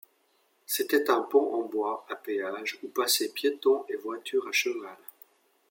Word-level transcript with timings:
C'était 0.65 1.11
un 1.11 1.21
pont 1.21 1.53
en 1.53 1.61
bois, 1.61 2.07
à 2.09 2.15
péage, 2.15 2.79
où 2.81 2.87
passaient 2.87 3.29
piétons 3.31 3.85
et 3.87 3.97
voitures 3.97 4.47
à 4.47 4.51
cheval. 4.51 4.97